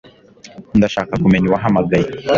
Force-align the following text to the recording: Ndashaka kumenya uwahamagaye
Ndashaka 0.77 1.13
kumenya 1.21 1.45
uwahamagaye 1.47 2.09